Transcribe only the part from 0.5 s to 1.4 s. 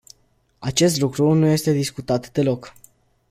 Acest lucru